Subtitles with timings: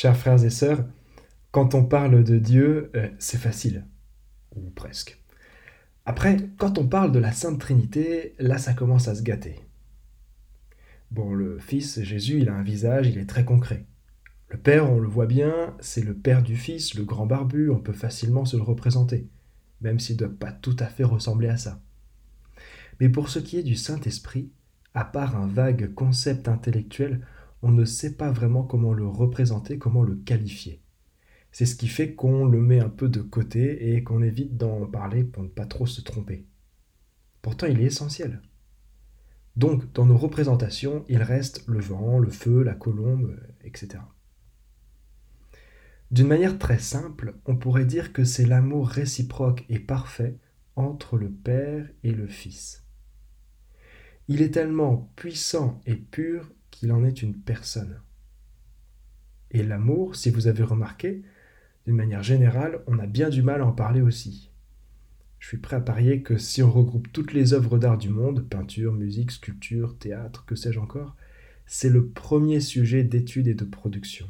[0.00, 0.84] Chers frères et sœurs,
[1.50, 3.84] quand on parle de Dieu, euh, c'est facile.
[4.54, 5.20] Ou presque.
[6.06, 9.56] Après, quand on parle de la Sainte Trinité, là ça commence à se gâter.
[11.10, 13.86] Bon, le Fils, Jésus, il a un visage, il est très concret.
[14.50, 17.80] Le Père, on le voit bien, c'est le Père du Fils, le grand barbu, on
[17.80, 19.26] peut facilement se le représenter,
[19.80, 21.82] même s'il ne doit pas tout à fait ressembler à ça.
[23.00, 24.52] Mais pour ce qui est du Saint-Esprit,
[24.94, 27.26] à part un vague concept intellectuel,
[27.62, 30.80] on ne sait pas vraiment comment le représenter, comment le qualifier.
[31.52, 34.86] C'est ce qui fait qu'on le met un peu de côté et qu'on évite d'en
[34.86, 36.46] parler pour ne pas trop se tromper.
[37.42, 38.42] Pourtant, il est essentiel.
[39.56, 43.98] Donc, dans nos représentations, il reste le vent, le feu, la colombe, etc.
[46.10, 50.38] D'une manière très simple, on pourrait dire que c'est l'amour réciproque et parfait
[50.76, 52.84] entre le Père et le Fils.
[54.28, 58.00] Il est tellement puissant et pur qu'il en est une personne.
[59.50, 61.22] Et l'amour, si vous avez remarqué,
[61.86, 64.50] d'une manière générale, on a bien du mal à en parler aussi.
[65.38, 68.46] Je suis prêt à parier que si on regroupe toutes les œuvres d'art du monde,
[68.48, 71.16] peinture, musique, sculpture, théâtre, que sais-je encore,
[71.66, 74.28] c'est le premier sujet d'étude et de production.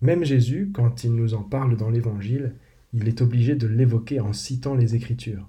[0.00, 2.54] Même Jésus, quand il nous en parle dans l'Évangile,
[2.92, 5.48] il est obligé de l'évoquer en citant les Écritures.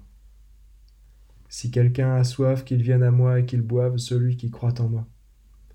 [1.50, 4.88] Si quelqu'un a soif, qu'il vienne à moi et qu'il boive celui qui croit en
[4.88, 5.08] moi.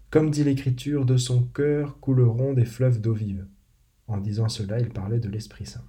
[0.10, 3.46] Comme dit l'Écriture, de son cœur couleront des fleuves d'eau vive.
[4.08, 5.84] En disant cela, il parlait de l'Esprit Saint.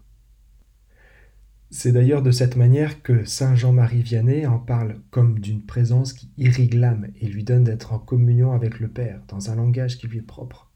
[1.71, 6.33] C'est d'ailleurs de cette manière que Saint Jean-Marie Vianney en parle comme d'une présence qui
[6.37, 10.09] irrigue l'âme et lui donne d'être en communion avec le Père, dans un langage qui
[10.09, 10.73] lui est propre.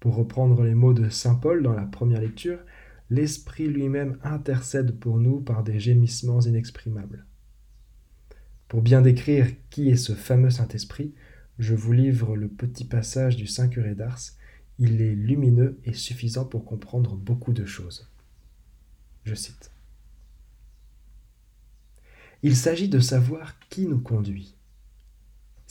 [0.00, 2.58] Pour reprendre les mots de Saint Paul dans la première lecture,
[3.10, 7.26] l'Esprit lui-même intercède pour nous par des gémissements inexprimables.
[8.68, 11.14] Pour bien décrire qui est ce fameux Saint-Esprit,
[11.58, 14.20] je vous livre le petit passage du Saint Curé d'Ars.
[14.78, 18.10] Il est lumineux et suffisant pour comprendre beaucoup de choses.
[19.24, 19.70] Je cite.
[22.42, 24.56] Il s'agit de savoir qui nous conduit,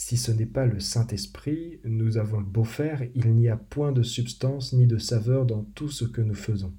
[0.04, 4.02] si ce n'est pas le Saint-Esprit, nous avons beau faire, il n'y a point de
[4.02, 6.74] substance ni de saveur dans tout ce que nous faisons.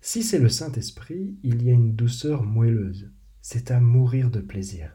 [0.00, 3.12] Si c'est le Saint-Esprit, il y a une douceur moelleuse,
[3.48, 4.90] c'est à mourir de plaisir.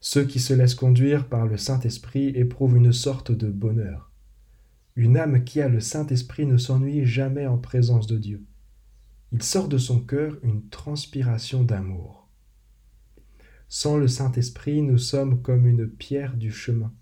[0.00, 4.10] Ceux qui se laissent conduire par le Saint-Esprit éprouvent une sorte de bonheur.
[4.96, 8.44] Une âme qui a le Saint-Esprit ne s'ennuie jamais en présence de Dieu.
[9.30, 12.28] Il sort de son cœur une transpiration d'amour.
[13.68, 16.92] Sans le Saint-Esprit, nous sommes comme une pierre du chemin.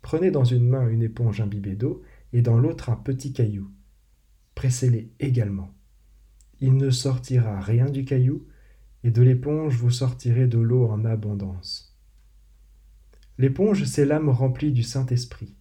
[0.00, 3.70] Prenez dans une main une éponge imbibée d'eau et dans l'autre un petit caillou.
[4.54, 5.77] Pressez-les également.
[6.60, 8.46] Il ne sortira rien du caillou,
[9.04, 11.96] et de l'éponge vous sortirez de l'eau en abondance.
[13.38, 15.54] L'éponge, c'est l'âme remplie du Saint-Esprit,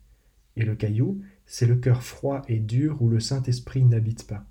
[0.56, 4.46] et le caillou, c'est le cœur froid et dur où le Saint-Esprit n'habite pas.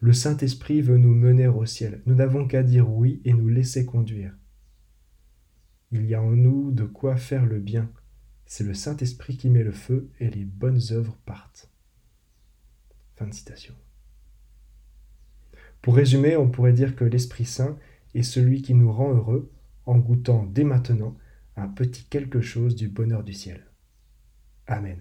[0.00, 2.02] Le Saint-Esprit veut nous mener au ciel.
[2.06, 4.34] Nous n'avons qu'à dire oui et nous laisser conduire.
[5.90, 7.90] Il y a en nous de quoi faire le bien.
[8.44, 11.70] C'est le Saint-Esprit qui met le feu et les bonnes œuvres partent.
[15.86, 17.78] Pour résumer, on pourrait dire que l'Esprit Saint
[18.12, 19.52] est celui qui nous rend heureux
[19.84, 21.16] en goûtant dès maintenant
[21.54, 23.64] un petit quelque chose du bonheur du ciel.
[24.66, 24.98] Amen.